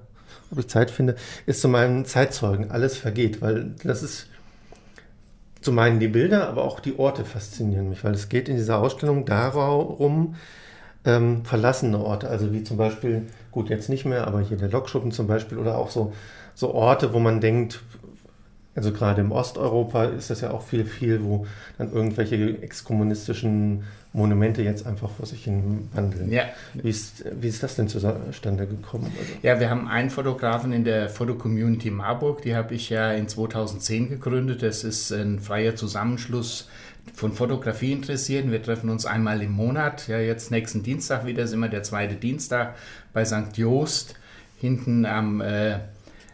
ob 0.51 0.59
ich 0.59 0.67
Zeit 0.67 0.91
finde, 0.91 1.15
ist 1.45 1.61
zum 1.61 1.75
einen 1.75 2.05
Zeitzeugen, 2.05 2.71
alles 2.71 2.97
vergeht, 2.97 3.41
weil 3.41 3.75
das 3.83 4.03
ist 4.03 4.27
zum 5.61 5.77
einen 5.79 5.99
die 5.99 6.07
Bilder, 6.07 6.47
aber 6.47 6.63
auch 6.63 6.79
die 6.79 6.97
Orte 6.97 7.25
faszinieren 7.25 7.89
mich, 7.89 8.03
weil 8.03 8.13
es 8.13 8.29
geht 8.29 8.49
in 8.49 8.55
dieser 8.55 8.79
Ausstellung 8.79 9.25
darum, 9.25 10.35
ähm, 11.05 11.45
verlassene 11.45 11.99
Orte, 11.99 12.29
also 12.29 12.53
wie 12.53 12.63
zum 12.63 12.77
Beispiel, 12.77 13.27
gut, 13.51 13.69
jetzt 13.69 13.89
nicht 13.89 14.05
mehr, 14.05 14.27
aber 14.27 14.41
hier 14.41 14.57
der 14.57 14.69
Lokschuppen 14.69 15.11
zum 15.11 15.27
Beispiel 15.27 15.57
oder 15.57 15.77
auch 15.77 15.89
so, 15.89 16.13
so 16.55 16.73
Orte, 16.73 17.13
wo 17.13 17.19
man 17.19 17.41
denkt, 17.41 17.81
Also 18.75 18.91
gerade 18.91 19.21
im 19.21 19.31
Osteuropa 19.31 20.05
ist 20.05 20.29
das 20.29 20.41
ja 20.41 20.51
auch 20.51 20.61
viel, 20.61 20.85
viel, 20.85 21.23
wo 21.23 21.47
dann 21.77 21.91
irgendwelche 21.91 22.61
exkommunistischen 22.61 23.83
Monumente 24.13 24.63
jetzt 24.63 24.87
einfach 24.87 25.09
vor 25.09 25.25
sich 25.25 25.43
hin 25.43 25.89
wandeln. 25.93 26.31
Ja. 26.31 26.45
Wie, 26.73 26.89
ist, 26.89 27.25
wie 27.39 27.47
ist 27.47 27.61
das 27.61 27.75
denn 27.75 27.87
zustande 27.87 28.65
gekommen? 28.65 29.11
Also 29.19 29.33
ja, 29.43 29.59
wir 29.59 29.69
haben 29.69 29.87
einen 29.87 30.09
Fotografen 30.09 30.71
in 30.71 30.83
der 30.83 31.09
Fotocommunity 31.09 31.91
Marburg, 31.91 32.41
die 32.41 32.55
habe 32.55 32.73
ich 32.73 32.89
ja 32.89 33.11
in 33.11 33.27
2010 33.27 34.09
gegründet. 34.09 34.63
Das 34.63 34.83
ist 34.83 35.11
ein 35.11 35.39
freier 35.39 35.75
Zusammenschluss 35.75 36.69
von 37.13 37.33
Fotografie 37.33 37.91
Interessierten. 37.91 38.51
Wir 38.51 38.63
treffen 38.63 38.89
uns 38.89 39.05
einmal 39.05 39.41
im 39.41 39.51
Monat. 39.51 40.07
Ja, 40.07 40.19
jetzt 40.19 40.51
nächsten 40.51 40.81
Dienstag 40.83 41.25
wieder, 41.25 41.43
ist 41.43 41.53
immer 41.53 41.69
der 41.69 41.83
zweite 41.83 42.15
Dienstag 42.15 42.75
bei 43.13 43.25
St. 43.25 43.57
Jost, 43.57 44.15
hinten 44.57 45.05
am, 45.05 45.41
äh, 45.41 45.79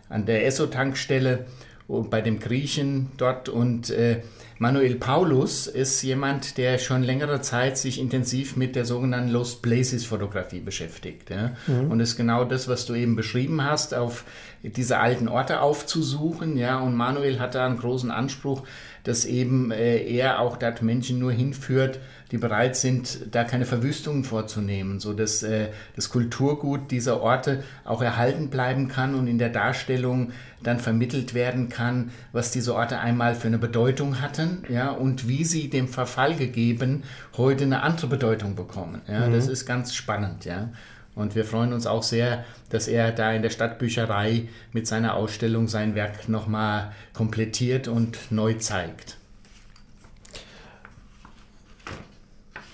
an 0.10 0.25
der 0.25 0.46
Esso-Tankstelle 0.46 1.46
bei 1.88 2.22
dem 2.22 2.39
Griechen 2.39 3.12
dort. 3.18 3.50
Und 3.50 3.89
äh, 3.89 4.22
Manuel 4.58 4.96
Paulus 4.96 5.68
ist 5.68 6.01
jemand, 6.01 6.58
der 6.58 6.80
schon 6.80 7.04
längere 7.04 7.42
Zeit 7.42 7.77
sich 7.77 8.00
intensiv 8.00 8.56
mit 8.56 8.75
der 8.75 8.86
sogenannten 8.86 9.30
Lost 9.30 9.62
Places 9.62 10.06
Fotografie 10.06 10.60
beschäftigt. 10.60 11.30
Ja? 11.30 11.51
Mhm. 11.68 11.92
Und 11.92 12.00
ist 12.00 12.15
genau 12.15 12.46
das, 12.46 12.68
was 12.68 12.86
du 12.86 12.96
eben 12.96 13.15
beschrieben 13.15 13.63
hast, 13.63 13.94
auf 13.94 14.24
diese 14.63 14.98
alten 14.98 15.27
Orte 15.27 15.62
aufzusuchen. 15.62 16.58
Ja? 16.58 16.80
Und 16.80 16.96
Manuel 16.96 17.39
hat 17.39 17.56
da 17.56 17.65
einen 17.65 17.77
großen 17.77 18.12
Anspruch, 18.12 18.63
dass 19.06 19.24
eben 19.24 19.72
äh, 19.72 19.98
er 19.98 20.40
auch 20.40 20.58
dort 20.58 20.82
Menschen 20.82 21.20
nur 21.20 21.32
hinführt, 21.32 22.00
die 22.32 22.38
bereit 22.38 22.76
sind, 22.76 23.20
da 23.32 23.44
keine 23.44 23.66
Verwüstungen 23.66 24.24
vorzunehmen, 24.24 25.00
so 25.00 25.14
dass 25.14 25.44
äh, 25.44 25.70
das 25.96 26.10
Kulturgut 26.10 26.92
dieser 26.92 27.22
Orte 27.22 27.64
auch 27.86 28.02
erhalten 28.02 28.50
bleiben 28.50 28.88
kann 28.88 29.16
und 29.16 29.28
in 29.28 29.38
der 29.38 29.50
Darstellung 29.50 30.32
dann 30.64 30.80
vermittelt 30.80 31.36
werden 31.36 31.70
kann, 31.70 32.10
was 32.32 32.52
diese 32.52 32.74
Orte 32.74 33.00
einmal 33.00 33.36
für 33.36 33.48
eine 33.48 33.60
Bedeutung 33.60 34.22
hatten, 34.22 34.64
ja, 34.70 34.90
und 34.90 35.28
wie 35.28 35.46
sie 35.46 35.70
dem 35.70 35.88
Verfall 35.88 36.36
gegeben 36.36 37.04
heute 37.38 37.66
eine 37.66 37.84
andere 37.84 38.08
Bedeutung 38.08 38.56
bekommen. 38.56 39.02
Ja, 39.08 39.28
mhm. 39.28 39.34
das 39.34 39.48
ist 39.48 39.66
ganz 39.66 39.94
spannend, 39.94 40.46
ja. 40.46 40.70
Und 41.16 41.34
wir 41.34 41.46
freuen 41.46 41.72
uns 41.72 41.88
auch 41.88 42.04
sehr, 42.04 42.44
dass 42.70 42.88
er 42.88 43.12
da 43.12 43.32
in 43.32 43.42
der 43.42 43.50
Stadtbücherei 43.50 44.50
mit 44.74 44.86
seiner 44.86 45.16
Ausstellung 45.16 45.68
sein 45.68 45.96
Werk 45.96 46.28
nochmal 46.28 46.92
komplettiert 47.14 47.88
und 47.88 48.32
neu 48.32 48.56
zeigt. 48.56 49.18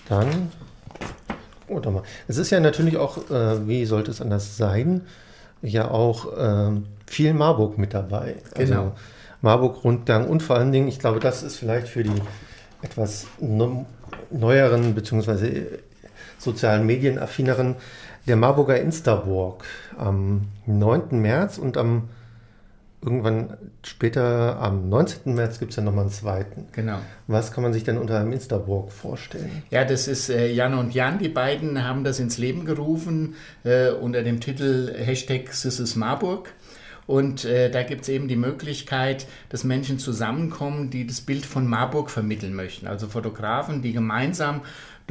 Dann, 0.08 0.50
oder 1.68 1.92
mal. 1.92 2.02
Es 2.26 2.36
ist 2.36 2.50
ja 2.50 2.58
natürlich 2.58 2.96
auch, 2.96 3.30
äh, 3.30 3.66
wie 3.68 3.86
sollte 3.86 4.10
es 4.10 4.20
anders 4.20 4.56
sein, 4.56 5.02
ja 5.62 5.88
auch 5.88 6.36
äh, 6.36 6.80
viel 7.06 7.34
Marburg 7.34 7.78
mit 7.78 7.94
dabei. 7.94 8.36
Also 8.54 8.74
genau. 8.74 8.96
Marburg-Rundgang 9.40 10.28
und 10.28 10.42
vor 10.42 10.56
allen 10.56 10.72
Dingen, 10.72 10.88
ich 10.88 10.98
glaube, 10.98 11.20
das 11.20 11.42
ist 11.42 11.56
vielleicht 11.56 11.88
für 11.88 12.02
die 12.02 12.22
etwas 12.82 13.26
neueren 14.30 14.94
bzw. 14.94 15.66
sozialen 16.38 16.84
Medien 16.86 17.18
affineren 17.18 17.76
der 18.26 18.36
Marburger 18.36 18.80
Insta-Walk 18.80 19.64
am 19.96 20.48
9. 20.66 21.20
März 21.20 21.58
und 21.58 21.76
am 21.76 22.08
irgendwann 23.04 23.56
später, 23.82 24.60
am 24.60 24.88
19. 24.88 25.34
März, 25.34 25.58
gibt 25.58 25.72
es 25.72 25.76
ja 25.76 25.82
nochmal 25.82 26.04
einen 26.04 26.12
zweiten. 26.12 26.66
Genau. 26.70 26.98
Was 27.26 27.52
kann 27.52 27.64
man 27.64 27.72
sich 27.72 27.82
denn 27.82 27.98
unter 27.98 28.20
einem 28.20 28.32
Insta-Walk 28.32 28.92
vorstellen? 28.92 29.62
Ja, 29.70 29.84
das 29.84 30.06
ist 30.06 30.30
äh, 30.30 30.46
Jan 30.52 30.74
und 30.74 30.94
Jan, 30.94 31.18
die 31.18 31.28
beiden 31.28 31.84
haben 31.84 32.04
das 32.04 32.20
ins 32.20 32.38
Leben 32.38 32.64
gerufen 32.64 33.34
äh, 33.64 33.90
unter 33.90 34.22
dem 34.22 34.40
Titel 34.40 34.94
Hashtag 34.96 35.50
This 35.50 35.96
Marburg. 35.96 36.52
Und 37.08 37.44
äh, 37.44 37.68
da 37.68 37.82
gibt 37.82 38.02
es 38.02 38.08
eben 38.08 38.28
die 38.28 38.36
Möglichkeit, 38.36 39.26
dass 39.48 39.64
Menschen 39.64 39.98
zusammenkommen, 39.98 40.90
die 40.90 41.04
das 41.04 41.20
Bild 41.20 41.44
von 41.44 41.66
Marburg 41.66 42.10
vermitteln 42.10 42.54
möchten. 42.54 42.86
Also 42.86 43.08
Fotografen, 43.08 43.82
die 43.82 43.92
gemeinsam 43.92 44.60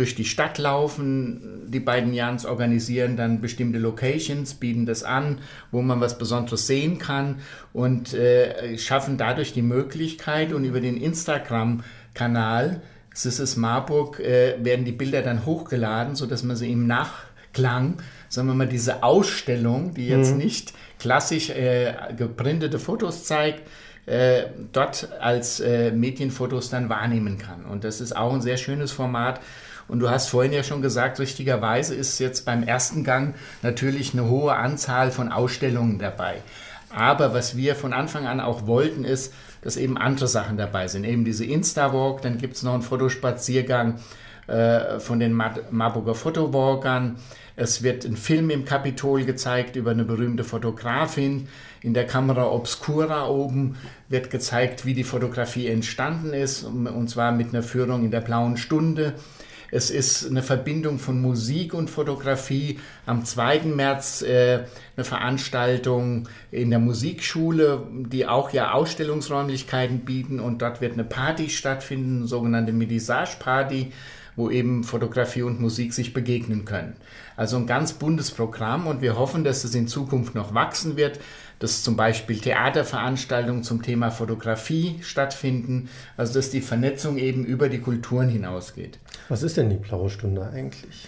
durch 0.01 0.15
die 0.15 0.25
Stadt 0.25 0.57
laufen. 0.57 1.61
Die 1.67 1.79
beiden 1.79 2.11
Jans 2.11 2.47
organisieren 2.47 3.17
dann 3.17 3.39
bestimmte 3.39 3.77
Locations, 3.77 4.55
bieten 4.55 4.87
das 4.87 5.03
an, 5.03 5.37
wo 5.69 5.83
man 5.83 6.01
was 6.01 6.17
Besonderes 6.17 6.65
sehen 6.65 6.97
kann 6.97 7.35
und 7.71 8.15
äh, 8.15 8.79
schaffen 8.79 9.17
dadurch 9.17 9.53
die 9.53 9.61
Möglichkeit 9.61 10.53
und 10.53 10.65
über 10.65 10.81
den 10.81 10.97
Instagram-Kanal 10.97 12.81
Sisses 13.13 13.57
Marburg 13.57 14.19
äh, 14.19 14.55
werden 14.63 14.85
die 14.85 14.91
Bilder 14.91 15.21
dann 15.21 15.45
hochgeladen, 15.45 16.15
sodass 16.15 16.41
man 16.41 16.55
sie 16.55 16.71
im 16.71 16.87
Nachklang, 16.87 17.97
sagen 18.27 18.47
wir 18.47 18.55
mal, 18.55 18.67
diese 18.67 19.03
Ausstellung, 19.03 19.93
die 19.93 20.07
jetzt 20.07 20.31
mhm. 20.31 20.37
nicht 20.37 20.73
klassisch 20.97 21.51
äh, 21.51 21.93
geprintete 22.17 22.79
Fotos 22.79 23.25
zeigt, 23.25 23.67
äh, 24.07 24.45
dort 24.71 25.09
als 25.19 25.59
äh, 25.59 25.91
Medienfotos 25.91 26.69
dann 26.69 26.89
wahrnehmen 26.89 27.37
kann. 27.37 27.65
Und 27.65 27.83
das 27.83 28.01
ist 28.01 28.15
auch 28.15 28.33
ein 28.33 28.41
sehr 28.41 28.57
schönes 28.57 28.91
Format, 28.91 29.41
und 29.91 29.99
du 29.99 30.09
hast 30.09 30.29
vorhin 30.29 30.53
ja 30.53 30.63
schon 30.63 30.81
gesagt, 30.81 31.19
richtigerweise 31.19 31.93
ist 31.93 32.17
jetzt 32.19 32.45
beim 32.45 32.63
ersten 32.63 33.03
Gang 33.03 33.35
natürlich 33.61 34.13
eine 34.13 34.29
hohe 34.29 34.55
Anzahl 34.55 35.11
von 35.11 35.33
Ausstellungen 35.33 35.99
dabei. 35.99 36.35
Aber 36.89 37.33
was 37.33 37.57
wir 37.57 37.75
von 37.75 37.91
Anfang 37.91 38.25
an 38.25 38.39
auch 38.39 38.67
wollten, 38.67 39.03
ist, 39.03 39.33
dass 39.61 39.75
eben 39.75 39.97
andere 39.97 40.29
Sachen 40.29 40.55
dabei 40.55 40.87
sind. 40.87 41.03
Eben 41.03 41.25
diese 41.25 41.43
Insta-Walk, 41.43 42.21
dann 42.21 42.37
gibt 42.37 42.55
es 42.55 42.63
noch 42.63 42.73
einen 42.73 42.83
Fotospaziergang 42.83 43.99
äh, 44.47 45.01
von 45.01 45.19
den 45.19 45.33
Marburger 45.33 46.15
Fotowalkern. 46.15 47.17
Es 47.57 47.83
wird 47.83 48.05
ein 48.05 48.15
Film 48.15 48.49
im 48.49 48.63
Kapitol 48.63 49.25
gezeigt 49.25 49.75
über 49.75 49.91
eine 49.91 50.05
berühmte 50.05 50.45
Fotografin. 50.45 51.49
In 51.81 51.93
der 51.93 52.07
Kamera 52.07 52.49
Obscura 52.49 53.27
oben 53.27 53.75
wird 54.07 54.29
gezeigt, 54.29 54.85
wie 54.85 54.93
die 54.93 55.03
Fotografie 55.03 55.67
entstanden 55.67 56.31
ist, 56.31 56.63
und 56.63 57.09
zwar 57.09 57.33
mit 57.33 57.49
einer 57.49 57.61
Führung 57.61 58.05
in 58.05 58.11
der 58.11 58.21
blauen 58.21 58.55
Stunde. 58.55 59.15
Es 59.71 59.89
ist 59.89 60.29
eine 60.29 60.43
Verbindung 60.43 60.99
von 60.99 61.21
Musik 61.21 61.73
und 61.73 61.89
Fotografie. 61.89 62.79
Am 63.05 63.23
2. 63.23 63.61
März 63.61 64.21
äh, 64.21 64.65
eine 64.97 65.05
Veranstaltung 65.05 66.27
in 66.51 66.69
der 66.69 66.79
Musikschule, 66.79 67.87
die 67.89 68.27
auch 68.27 68.51
ja 68.51 68.73
Ausstellungsräumlichkeiten 68.73 70.01
bieten 70.01 70.41
und 70.41 70.61
dort 70.61 70.81
wird 70.81 70.93
eine 70.93 71.05
Party 71.05 71.49
stattfinden, 71.49 72.27
sogenannte 72.27 72.73
Medisage 72.73 73.37
Party 73.39 73.93
wo 74.35 74.49
eben 74.49 74.83
Fotografie 74.83 75.41
und 75.41 75.59
Musik 75.59 75.93
sich 75.93 76.13
begegnen 76.13 76.65
können. 76.65 76.95
Also 77.35 77.57
ein 77.57 77.67
ganz 77.67 77.93
buntes 77.93 78.31
Programm 78.31 78.87
und 78.87 79.01
wir 79.01 79.17
hoffen, 79.17 79.43
dass 79.43 79.63
es 79.63 79.75
in 79.75 79.87
Zukunft 79.87 80.35
noch 80.35 80.53
wachsen 80.53 80.95
wird, 80.95 81.19
dass 81.59 81.83
zum 81.83 81.95
Beispiel 81.95 82.39
Theaterveranstaltungen 82.39 83.63
zum 83.63 83.83
Thema 83.83 84.09
Fotografie 84.09 84.97
stattfinden, 85.01 85.89
also 86.17 86.33
dass 86.33 86.49
die 86.49 86.61
Vernetzung 86.61 87.17
eben 87.17 87.45
über 87.45 87.69
die 87.69 87.81
Kulturen 87.81 88.29
hinausgeht. 88.29 88.99
Was 89.31 89.43
ist 89.43 89.55
denn 89.55 89.69
die 89.69 89.77
blaue 89.77 90.09
Stunde 90.09 90.43
eigentlich? 90.53 91.07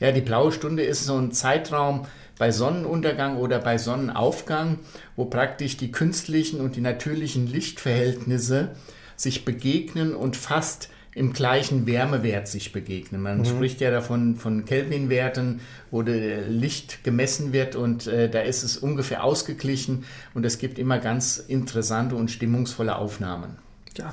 Ja, 0.00 0.10
die 0.10 0.20
blaue 0.20 0.50
Stunde 0.50 0.82
ist 0.82 1.04
so 1.04 1.16
ein 1.16 1.30
Zeitraum 1.30 2.04
bei 2.38 2.50
Sonnenuntergang 2.50 3.36
oder 3.36 3.60
bei 3.60 3.78
Sonnenaufgang, 3.78 4.80
wo 5.14 5.26
praktisch 5.26 5.76
die 5.76 5.92
künstlichen 5.92 6.60
und 6.60 6.74
die 6.74 6.80
natürlichen 6.80 7.46
Lichtverhältnisse 7.46 8.72
sich 9.14 9.44
begegnen 9.44 10.16
und 10.16 10.34
fast 10.34 10.88
im 11.14 11.32
gleichen 11.32 11.86
Wärmewert 11.86 12.48
sich 12.48 12.72
begegnen. 12.72 13.22
Man 13.22 13.38
mhm. 13.38 13.44
spricht 13.44 13.80
ja 13.80 13.92
davon 13.92 14.34
von 14.34 14.64
Kelvin-Werten, 14.64 15.60
wo 15.92 16.00
Licht 16.00 17.04
gemessen 17.04 17.52
wird 17.52 17.76
und 17.76 18.08
äh, 18.08 18.28
da 18.28 18.40
ist 18.40 18.64
es 18.64 18.76
ungefähr 18.76 19.22
ausgeglichen 19.22 20.04
und 20.34 20.44
es 20.44 20.58
gibt 20.58 20.80
immer 20.80 20.98
ganz 20.98 21.38
interessante 21.38 22.16
und 22.16 22.28
stimmungsvolle 22.28 22.96
Aufnahmen. 22.96 23.56
Ja, 23.96 24.12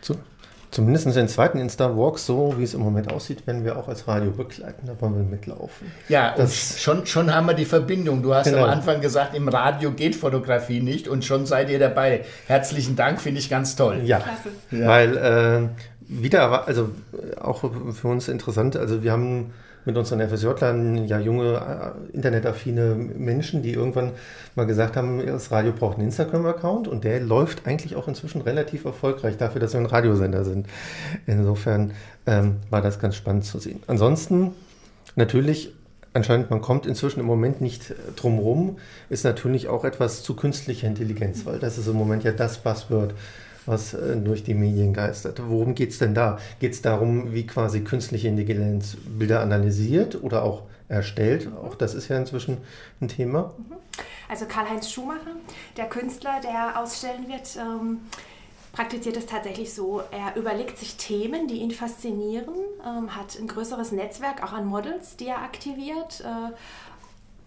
zu, 0.00 0.16
zumindest 0.72 1.14
den 1.14 1.28
zweiten 1.28 1.58
Insta-Walk, 1.58 2.18
so 2.18 2.54
wie 2.58 2.64
es 2.64 2.74
im 2.74 2.80
Moment 2.80 3.12
aussieht, 3.12 3.46
werden 3.46 3.64
wir 3.64 3.76
auch 3.76 3.88
als 3.88 4.08
Radio 4.08 4.30
begleiten, 4.30 4.86
da 4.86 5.00
wollen 5.00 5.14
wir 5.14 5.22
mitlaufen. 5.22 5.92
Ja, 6.08 6.34
das, 6.36 6.80
schon, 6.80 7.06
schon 7.06 7.32
haben 7.32 7.46
wir 7.46 7.54
die 7.54 7.66
Verbindung. 7.66 8.22
Du 8.22 8.34
hast 8.34 8.46
genau. 8.46 8.64
am 8.64 8.70
Anfang 8.70 9.00
gesagt, 9.00 9.36
im 9.36 9.48
Radio 9.48 9.92
geht 9.92 10.16
Fotografie 10.16 10.80
nicht 10.80 11.06
und 11.06 11.24
schon 11.24 11.46
seid 11.46 11.68
ihr 11.70 11.78
dabei. 11.78 12.24
Herzlichen 12.46 12.96
Dank, 12.96 13.20
finde 13.20 13.38
ich 13.40 13.50
ganz 13.50 13.76
toll. 13.76 14.00
Ja, 14.04 14.18
Klasse. 14.18 14.48
ja. 14.70 14.88
weil 14.88 15.16
äh, 15.16 15.68
wieder, 16.08 16.66
also 16.66 16.90
auch 17.40 17.70
für 17.92 18.08
uns 18.08 18.28
interessant, 18.28 18.76
also 18.76 19.02
wir 19.02 19.12
haben 19.12 19.52
mit 19.84 19.96
unseren 19.96 20.20
FSJ-Lern 20.20 21.06
ja 21.06 21.18
junge, 21.18 21.54
äh, 21.54 22.14
internetaffine 22.14 22.94
Menschen, 22.94 23.62
die 23.62 23.72
irgendwann 23.72 24.12
mal 24.54 24.66
gesagt 24.66 24.96
haben, 24.96 25.24
das 25.26 25.50
Radio 25.50 25.72
braucht 25.72 25.96
einen 25.96 26.06
Instagram-Account 26.06 26.88
und 26.88 27.04
der 27.04 27.20
läuft 27.20 27.66
eigentlich 27.66 27.96
auch 27.96 28.08
inzwischen 28.08 28.42
relativ 28.42 28.84
erfolgreich 28.84 29.36
dafür, 29.36 29.60
dass 29.60 29.72
wir 29.72 29.80
ein 29.80 29.86
Radiosender 29.86 30.44
sind. 30.44 30.66
Insofern 31.26 31.92
ähm, 32.26 32.56
war 32.70 32.82
das 32.82 32.98
ganz 32.98 33.16
spannend 33.16 33.44
zu 33.44 33.58
sehen. 33.58 33.82
Ansonsten 33.86 34.52
natürlich 35.16 35.72
anscheinend, 36.14 36.50
man 36.50 36.60
kommt 36.60 36.86
inzwischen 36.86 37.20
im 37.20 37.26
Moment 37.26 37.60
nicht 37.60 37.94
drum 38.16 38.38
rum, 38.38 38.76
ist 39.08 39.24
natürlich 39.24 39.68
auch 39.68 39.84
etwas 39.84 40.22
zu 40.22 40.34
künstlicher 40.34 40.86
Intelligenz, 40.86 41.46
weil 41.46 41.58
das 41.58 41.78
ist 41.78 41.86
im 41.88 41.96
Moment 41.96 42.24
ja 42.24 42.32
das 42.32 42.58
Buzzword 42.58 43.14
was 43.66 43.94
äh, 43.94 44.16
durch 44.16 44.44
die 44.44 44.54
Medien 44.54 44.92
geistert. 44.92 45.40
Worum 45.44 45.74
geht 45.74 45.90
es 45.90 45.98
denn 45.98 46.14
da? 46.14 46.38
Geht 46.60 46.72
es 46.72 46.82
darum, 46.82 47.32
wie 47.32 47.46
quasi 47.46 47.82
künstliche 47.82 48.28
Intelligenz 48.28 48.96
Bilder 49.18 49.40
analysiert 49.40 50.22
oder 50.22 50.42
auch 50.42 50.62
erstellt? 50.88 51.48
Auch 51.62 51.74
das 51.74 51.94
ist 51.94 52.08
ja 52.08 52.18
inzwischen 52.18 52.58
ein 53.00 53.08
Thema. 53.08 53.54
Mhm. 53.56 53.76
Also 54.28 54.46
Karl-Heinz 54.46 54.90
Schumacher, 54.90 55.36
der 55.76 55.86
Künstler, 55.90 56.40
der 56.42 56.80
ausstellen 56.80 57.28
wird, 57.28 57.54
ähm, 57.56 58.00
praktiziert 58.72 59.16
es 59.18 59.26
tatsächlich 59.26 59.74
so. 59.74 60.02
Er 60.10 60.40
überlegt 60.40 60.78
sich 60.78 60.96
Themen, 60.96 61.48
die 61.48 61.56
ihn 61.56 61.70
faszinieren, 61.70 62.54
ähm, 62.82 63.14
hat 63.14 63.38
ein 63.38 63.46
größeres 63.46 63.92
Netzwerk 63.92 64.42
auch 64.42 64.54
an 64.54 64.64
Models, 64.64 65.16
die 65.16 65.26
er 65.26 65.42
aktiviert. 65.42 66.22
Äh, 66.22 66.52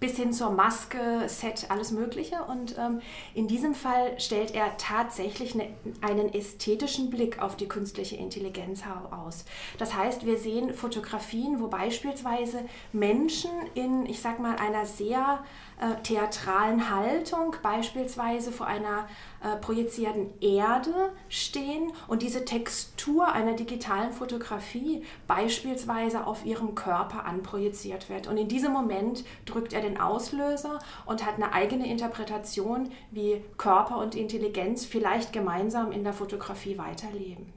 bis 0.05 0.17
hin 0.17 0.33
zur 0.33 0.51
Maske, 0.51 1.27
Set, 1.27 1.65
alles 1.69 1.89
Mögliche. 1.89 2.35
Und 2.43 2.77
ähm, 2.77 3.01
in 3.33 3.47
diesem 3.47 3.74
Fall 3.74 4.19
stellt 4.19 4.53
er 4.53 4.77
tatsächlich 4.77 5.55
ne, 5.55 5.69
einen 6.01 6.31
ästhetischen 6.31 7.09
Blick 7.09 7.41
auf 7.41 7.57
die 7.57 7.67
künstliche 7.67 8.15
Intelligenz 8.15 8.83
aus. 9.09 9.45
Das 9.79 9.95
heißt, 9.95 10.24
wir 10.27 10.38
sehen 10.38 10.75
Fotografien, 10.75 11.59
wo 11.59 11.69
beispielsweise 11.69 12.59
Menschen 12.93 13.50
in, 13.74 14.05
ich 14.05 14.21
sag 14.21 14.39
mal, 14.39 14.57
einer 14.57 14.85
sehr 14.85 15.43
äh, 15.79 16.00
theatralen 16.03 16.91
Haltung, 16.91 17.55
beispielsweise 17.63 18.51
vor 18.51 18.67
einer 18.67 19.07
äh, 19.45 19.57
projizierten 19.57 20.29
Erde 20.41 21.11
stehen 21.29 21.91
und 22.07 22.23
diese 22.23 22.45
Textur 22.45 23.31
einer 23.31 23.53
digitalen 23.53 24.11
Fotografie 24.11 25.03
beispielsweise 25.27 26.25
auf 26.25 26.45
ihrem 26.45 26.73
Körper 26.73 27.25
anprojiziert 27.25 28.09
wird. 28.09 28.25
Und 28.25 28.37
in 28.37 28.47
diesem 28.47 28.73
Moment 28.73 29.23
drückt 29.45 29.73
er 29.73 29.81
den 29.81 29.99
Auslöser 29.99 30.79
und 31.05 31.23
hat 31.23 31.35
eine 31.35 31.53
eigene 31.53 31.87
Interpretation, 31.87 32.91
wie 33.11 33.39
Körper 33.57 33.99
und 33.99 34.15
Intelligenz 34.15 34.83
vielleicht 34.83 35.31
gemeinsam 35.31 35.91
in 35.91 36.03
der 36.03 36.13
Fotografie 36.13 36.79
weiterleben. 36.79 37.53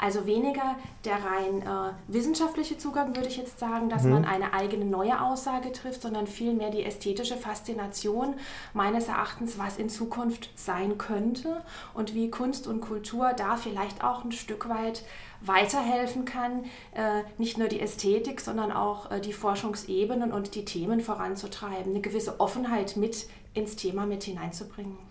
Also 0.00 0.26
weniger 0.26 0.76
der 1.04 1.16
rein 1.16 1.62
äh, 1.62 1.92
wissenschaftliche 2.06 2.78
Zugang, 2.78 3.16
würde 3.16 3.28
ich 3.28 3.36
jetzt 3.36 3.58
sagen, 3.58 3.88
dass 3.88 4.04
mhm. 4.04 4.12
man 4.12 4.24
eine 4.24 4.52
eigene 4.52 4.84
neue 4.84 5.20
Aussage 5.20 5.72
trifft, 5.72 6.02
sondern 6.02 6.26
vielmehr 6.26 6.70
die 6.70 6.84
ästhetische 6.84 7.36
Faszination 7.36 8.34
meines 8.74 9.08
Erachtens, 9.08 9.58
was 9.58 9.78
in 9.78 9.88
Zukunft 9.88 10.50
sein 10.54 10.98
könnte 10.98 11.62
und 11.94 12.14
wie 12.14 12.30
Kunst 12.30 12.66
und 12.66 12.80
Kultur 12.80 13.32
da 13.36 13.56
vielleicht 13.56 14.04
auch 14.04 14.24
ein 14.24 14.32
Stück 14.32 14.68
weit 14.68 15.04
weiterhelfen 15.40 16.24
kann, 16.24 16.64
äh, 16.94 17.22
nicht 17.38 17.58
nur 17.58 17.68
die 17.68 17.80
Ästhetik, 17.80 18.40
sondern 18.40 18.72
auch 18.72 19.10
äh, 19.10 19.20
die 19.20 19.32
Forschungsebenen 19.32 20.32
und 20.32 20.54
die 20.54 20.64
Themen 20.64 21.00
voranzutreiben, 21.00 21.92
eine 21.92 22.00
gewisse 22.00 22.40
Offenheit 22.40 22.96
mit 22.96 23.28
ins 23.54 23.76
Thema 23.76 24.06
mit 24.06 24.24
hineinzubringen. 24.24 24.98